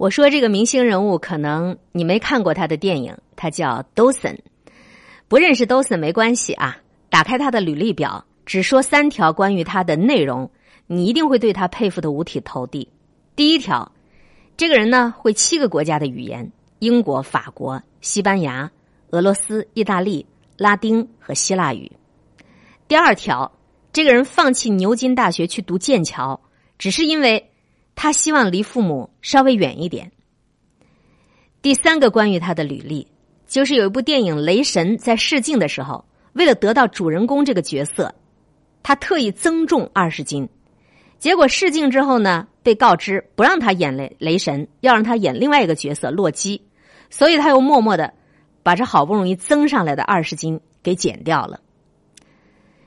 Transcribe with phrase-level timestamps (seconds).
[0.00, 4.38] 我说这个明星人物，可能你没看过他的电影，他叫 Dawson。
[5.28, 6.78] 不认识 Dawson 没关系啊，
[7.10, 10.50] 打开他的履历表，只说三条关于他的内容，
[10.86, 12.88] 你一定会对他佩服的五体投地。
[13.36, 13.92] 第一条，
[14.56, 18.70] 这个人呢会七个国家的语言：英国、法国、西班牙、
[19.10, 20.24] 俄罗斯、意大利、
[20.56, 21.92] 拉丁和希腊语。
[22.88, 23.52] 第二条，
[23.92, 26.40] 这个人放弃牛津大学去读剑桥，
[26.78, 27.49] 只是因为。
[27.94, 30.10] 他希望离父母稍微远一点。
[31.62, 33.06] 第三个关于他的履历，
[33.46, 38.14] 就是有一部电影《雷神》在试镜的时候，为了得到主人公这个角色，
[38.82, 40.48] 他特意增重二十斤。
[41.18, 46.62] 结果试镜之后呢，被告知不让他演雷雷神，要让他演另外一个角色洛基，
[47.10, 48.14] 所以他又默默的
[48.62, 51.60] 把这好不容易增上来的二十斤给减掉了。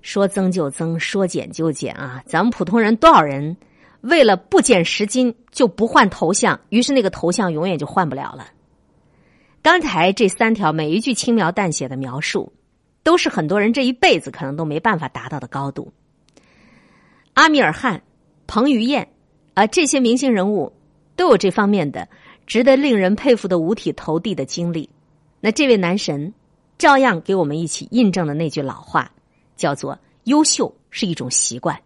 [0.00, 2.22] 说增就增，说减就减啊！
[2.26, 3.56] 咱们普通人多少人？
[4.04, 8.48] 为了不减十斤就不换头像，于是那个头像永远就换不了了。
[9.62, 12.52] 刚才这三条每一句轻描淡写的描述，
[13.02, 15.90] 都是很多人这一辈子可能都没办法达到的高度。
[17.32, 18.02] 阿米尔汗、
[18.46, 19.08] 彭于晏
[19.54, 20.74] 啊，这些明星人物
[21.16, 22.06] 都有这方面的
[22.46, 24.90] 值得令人佩服的五体投地的经历。
[25.40, 26.34] 那这位男神
[26.76, 29.10] 照样给我们一起印证了那句老话，
[29.56, 31.80] 叫做“优秀是一种习惯”。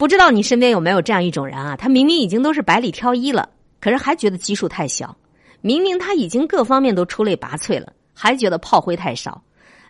[0.00, 1.76] 不知道你身边有没有这样一种人啊？
[1.76, 3.50] 他明明已经都是百里挑一了，
[3.82, 5.14] 可是还觉得基数太小；
[5.60, 9.42] 明明他已经各方面都出类拔萃了，还觉得炮灰太少。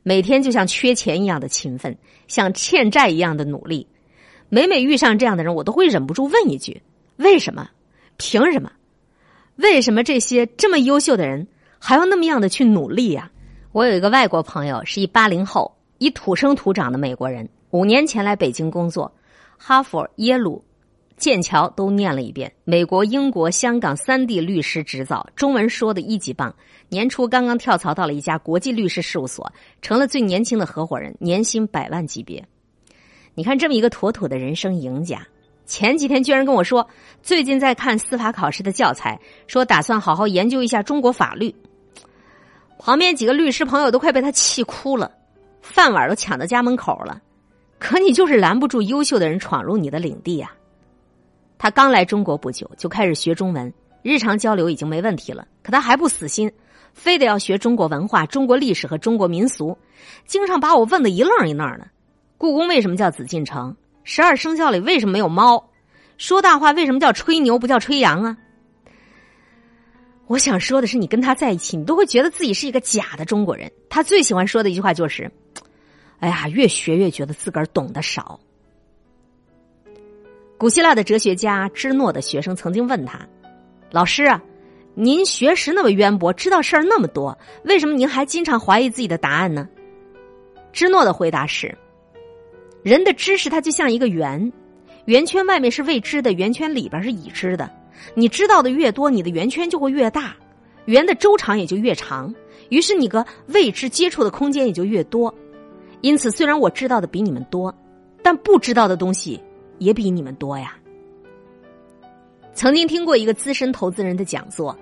[0.02, 3.86] 每天就像缺钱一样的勤奋，像欠债一样的努力。
[4.48, 6.82] 每每遇上这样的人，我都会忍不住问一句：
[7.18, 7.70] 为什么？
[8.16, 8.72] 凭什么？
[9.58, 11.46] 为什么这些这么优秀的人
[11.78, 13.30] 还要那么样的去努力呀？
[13.70, 19.12] 我有一个外国朋友，是一八零后，一土生土长的美国人，五年前来北京工作。
[19.62, 20.64] 哈佛、耶鲁、
[21.18, 26.52] 剑桥都念了一遍，美国、英国、香港三地律师执照，中文说的一级棒。
[26.88, 29.52] 年初刚刚跳槽到了一家国际律师事务所，
[29.82, 32.42] 成了最年轻的合伙人，年薪百万级别。
[33.34, 35.20] 你看这么一个妥妥的人生赢家，
[35.66, 36.88] 前几天居然跟我说，
[37.22, 41.54] 最近在看司法考试的教材，说打算好好研究一下中国法律。
[42.78, 45.12] 旁边几个律师朋友都快被他气哭了，
[45.60, 47.20] 饭碗都抢到家门口了。
[47.80, 50.52] 可你就是拦不住优秀的人闯入你的领地呀！
[51.58, 55.48] 他刚来中国不久，就开始学中文，日常交流已经没问题了。
[55.62, 56.52] 可他还不死心，
[56.92, 59.76] 非得要学中国文化、中国历史和中国民俗，
[60.26, 61.88] 经常把我问的一愣一愣的。
[62.36, 63.74] 故宫为什么叫紫禁城？
[64.04, 65.70] 十二生肖里为什么没有猫？
[66.18, 68.36] 说大话为什么叫吹牛不叫吹羊啊？
[70.26, 73.72] 我想说的是，你跟他在一起，你都会觉得自己是一个假的中国人。
[73.88, 75.30] 他最喜欢说的一句话就是。
[76.20, 78.38] 哎呀，越学越觉得自个儿懂得少。
[80.58, 83.26] 古希腊的哲学家芝诺的学生曾经问他
[83.90, 84.42] ：“老师啊，
[84.94, 89.66] 您学识那么渊博，知道事儿那么多，为什么您还经常怀疑自己的答案呢？”
[90.72, 91.74] 芝诺的回答是
[92.84, 94.52] ：“人的知识它就像一个圆，
[95.06, 97.70] 圆圈外面是未知的，圆圈里边是已知的。
[98.14, 100.36] 你知道的越多，你的圆圈就会越大，
[100.84, 102.34] 圆的周长也就越长，
[102.68, 105.34] 于是你个未知接触的空间也就越多。”
[106.00, 107.74] 因此，虽然我知道的比你们多，
[108.22, 109.42] 但不知道的东西
[109.78, 110.74] 也比你们多呀。
[112.54, 114.76] 曾经听过一个资深投资人的讲座，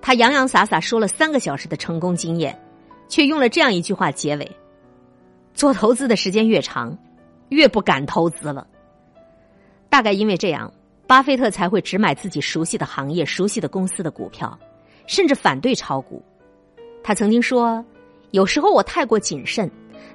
[0.00, 2.58] 他洋洋洒洒说了三个小时的成功经验，
[3.08, 4.50] 却用了这样一句话结尾：
[5.54, 6.96] 做投资的时间越长，
[7.50, 8.66] 越不敢投资了。
[9.88, 10.72] 大概因为这样，
[11.06, 14.58] 巴菲特才会只买自己熟悉的行业、熟悉的公司的股票，
[15.06, 16.22] 甚至反对炒股。
[17.02, 17.84] 他曾经说
[18.32, 19.70] ：“有时候我太过谨慎。”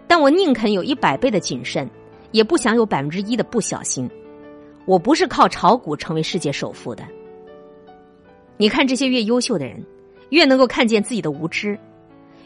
[0.07, 1.89] 但我宁肯有一百倍的谨慎，
[2.31, 4.09] 也不想有百分之一的不小心。
[4.85, 7.03] 我不是靠炒股成为世界首富的。
[8.55, 9.85] 你看，这些越优秀的人，
[10.29, 11.77] 越能够看见自己的无知，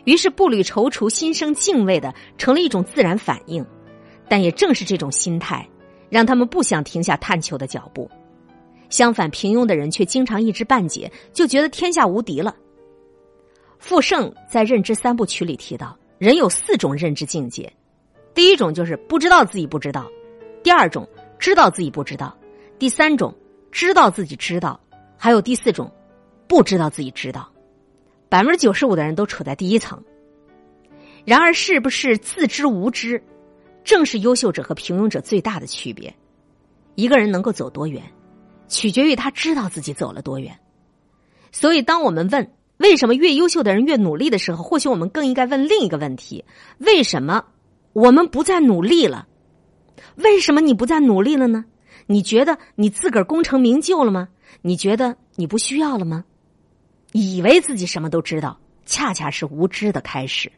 [0.06, 3.66] 于是步履踌躇、心生敬畏的，成了一种自然反应。
[4.28, 5.68] 但也正是这种心态，
[6.10, 8.10] 让他们不想停下探求的脚步。
[8.90, 12.56] 相反，平庸的人却经常一知半解，就觉得天下无敌了。
[13.78, 15.98] 傅盛在《认知三部曲》里提到。
[16.22, 17.74] 人有四种认知境界，
[18.36, 20.08] 第一种就是不知道自己不知道，
[20.62, 21.10] 第二种
[21.40, 22.38] 知道自己不知道，
[22.78, 23.34] 第三种
[23.72, 24.80] 知道自己知道，
[25.18, 25.92] 还有第四种
[26.48, 27.52] 不知道自己知道。
[28.30, 30.00] 百分之九十五的人都处在第一层。
[31.26, 33.20] 然而，是不是自知无知，
[33.84, 36.14] 正是优秀者和平庸者最大的区别。
[36.94, 38.04] 一个人能够走多远，
[38.68, 40.56] 取决于他知道自己走了多远。
[41.52, 42.48] 所以，当我们问。
[42.82, 46.44] 为什么越优秀的人越努力的时候，或许我们更应该问另一个问题：
[46.80, 47.46] 为什么
[47.94, 49.28] 我们不再努力了？
[50.16, 51.66] 为什么你不再努力了呢？
[52.08, 54.28] 你觉得你自个儿功成名就了吗？
[54.62, 56.26] 你觉得你不需要了吗？
[57.12, 60.52] 以为自己什么都知道，恰恰是无知的开始。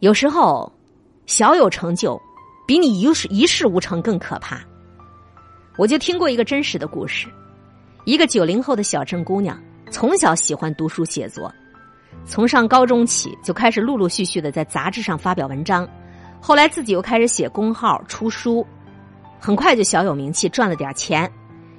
[0.00, 0.70] 有时候，
[1.26, 2.20] 小有成就，
[2.66, 4.60] 比你一事一事无成更可怕。
[5.78, 7.26] 我就听过一个真实的故事：
[8.04, 9.58] 一个九零后的小镇姑娘，
[9.94, 11.54] 从小喜欢读书写作，
[12.26, 15.88] 从上高中起就开始陆陆续续的在杂志上发表文章，
[16.40, 18.66] 后来自己又开始写公号出书，
[19.38, 21.30] 很快就小有名气，赚了点钱。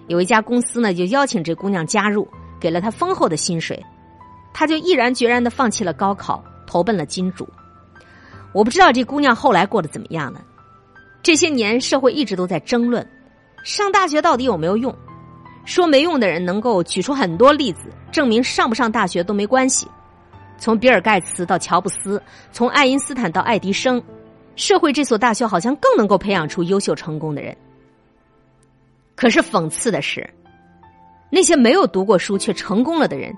[0.07, 2.25] 有一家公司呢，就邀请这姑娘加入。
[2.57, 3.85] 给了她丰厚的薪水，
[4.53, 7.45] 她就毅然决然的放弃了高考，投奔了金主。
[8.53, 10.41] 我不知道这姑娘后来过得怎么样了。
[11.21, 13.06] 这些年，社会一直都在争论，
[13.65, 14.95] 上大学到底有没有用？
[15.65, 19.88] 说没用的人能够举出很多例子，证明上不上大学都没关系。
[20.57, 22.21] 从比尔盖茨到乔布斯，
[22.51, 24.01] 从爱因斯坦到爱迪生，
[24.56, 27.56] 社会这所大学好像更能够培养出优秀成功的人。
[29.15, 30.27] 可是讽刺的是。
[31.31, 33.35] 那些没有读过书却成功了的人，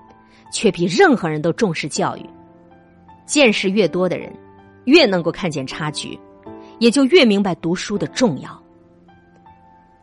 [0.52, 2.24] 却比任何人都重视教育。
[3.26, 4.32] 见识越多的人，
[4.84, 6.16] 越能够看见差距，
[6.78, 8.62] 也就越明白读书的重要。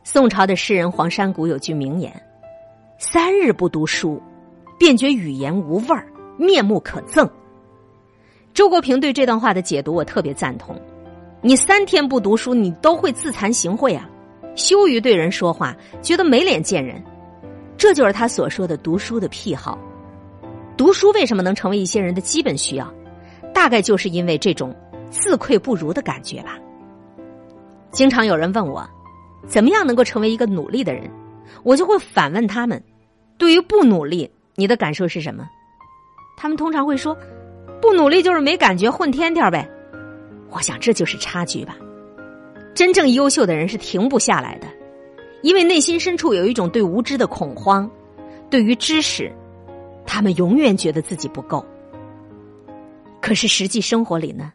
[0.07, 2.13] 宋朝的诗人黄山谷有句名言
[2.99, 4.21] ：“三日不读书，
[4.77, 6.05] 便觉语言无味儿，
[6.37, 7.27] 面目可憎。”
[8.53, 10.79] 周国平对这段话的解读，我特别赞同。
[11.41, 14.07] 你三天不读书，你都会自惭形秽啊，
[14.55, 17.03] 羞于对人说话，觉得没脸见人。
[17.75, 19.75] 这就是他所说的读书的癖好。
[20.77, 22.93] 读书为什么能成为一些人的基本需要？
[23.55, 24.73] 大概就是因为这种
[25.09, 26.59] 自愧不如的感觉吧。
[27.89, 28.87] 经常有人问我，
[29.47, 31.09] 怎么样能够成为一个努力的人？
[31.63, 32.81] 我就会反问他们：
[33.37, 35.47] 对于不努力，你的感受是什么？
[36.37, 37.17] 他们通常会说：
[37.81, 39.69] 不努力就是没感觉，混天天呗。
[40.49, 41.77] 我想这就是差距吧。
[42.73, 44.67] 真正优秀的人是停不下来的。
[45.41, 47.89] 因为内心深处有一种对无知的恐慌，
[48.49, 49.31] 对于知识，
[50.03, 51.63] 他们永远觉得自己不够。
[53.21, 54.51] 可是实际生活里呢，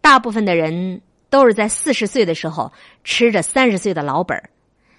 [0.00, 2.70] 大部分的人都是在四十岁的时候
[3.04, 4.50] 吃着三十岁的老本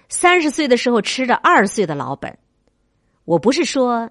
[0.08, 2.36] 三十岁的时候吃着二十岁的老本。
[3.24, 4.10] 我不是说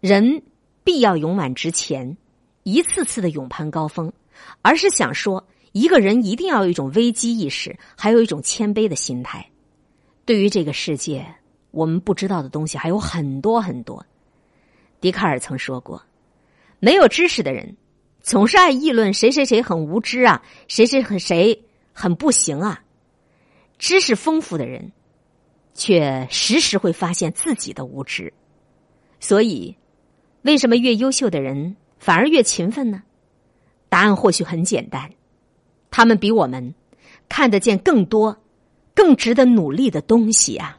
[0.00, 0.42] 人
[0.82, 2.16] 必要勇往直前，
[2.64, 4.12] 一次次的勇攀高峰，
[4.60, 9.48] 而是想说，一个人一定要有一种危机意识，还有一种谦卑的心态。
[10.26, 11.24] 对于这个世界，
[11.70, 14.04] 我们不知道的东西还有很多很多。
[15.00, 16.02] 笛卡尔曾说过
[16.80, 17.76] ：“没有知识的人，
[18.24, 22.82] 总是爱议论谁谁谁很无知啊，谁谁很谁很不行啊。
[23.78, 24.92] 知识丰富的人，
[25.74, 28.32] 却时时会发现自己的无知。
[29.20, 29.76] 所以，
[30.40, 33.02] 为什么越优秀的人反而越勤奋呢？
[33.90, 35.12] 答案或许很简单：
[35.90, 36.74] 他们比我们
[37.28, 38.36] 看得见更多。”
[38.96, 40.78] 更值得努力的东西啊！